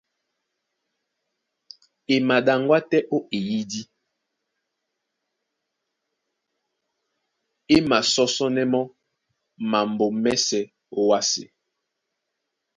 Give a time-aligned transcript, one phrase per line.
[2.13, 3.81] E maɗaŋgwá tɛ́ ó ó eyídí,
[7.75, 8.83] e masɔ́sɔ́nɛ́ mɔ́
[9.71, 10.63] mambo mɛ́sɛ̄
[10.99, 11.45] ówásē.